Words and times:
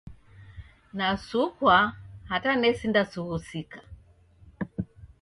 Nasukwa 0.97 1.77
hata 2.29 2.51
nesinda 2.61 3.01
sughusika. 3.11 3.79